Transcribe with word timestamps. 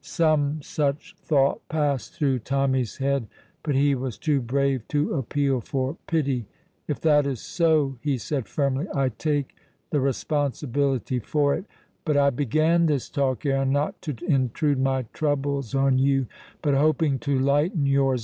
Some 0.03 0.63
such 0.63 1.13
thought 1.19 1.61
passed 1.69 2.15
through 2.15 2.39
Tommy's 2.39 2.97
head, 2.97 3.27
but 3.61 3.75
he 3.75 3.93
was 3.93 4.17
too 4.17 4.41
brave 4.41 4.87
to 4.87 5.13
appeal 5.13 5.61
for 5.61 5.95
pity. 6.07 6.47
"If 6.87 6.99
that 7.01 7.27
is 7.27 7.39
so," 7.39 7.97
he 8.01 8.17
said 8.17 8.47
firmly, 8.47 8.87
"I 8.95 9.09
take 9.09 9.55
the 9.91 10.01
responsibility 10.01 11.19
for 11.19 11.53
it. 11.53 11.65
But 12.03 12.17
I 12.17 12.31
began 12.31 12.87
this 12.87 13.09
talk, 13.09 13.45
Aaron, 13.45 13.73
not 13.73 14.01
to 14.01 14.15
intrude 14.25 14.79
my 14.79 15.03
troubles 15.13 15.75
on 15.75 15.99
you, 15.99 16.25
but 16.63 16.73
hoping 16.73 17.19
to 17.19 17.37
lighten 17.37 17.85
yours. 17.85 18.19